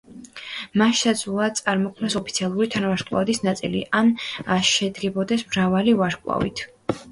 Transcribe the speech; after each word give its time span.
მან 0.81 0.95
შესაძლოა 1.01 1.49
წარმოქმნას 1.59 2.15
ოფიციალური 2.21 2.69
თანავარსკვლავედის 2.77 3.43
ნაწილი 3.49 3.83
ან 4.01 4.11
შედგებოდეს 4.73 5.47
მრავალი 5.53 5.97
ვარსკვლავით. 6.03 6.69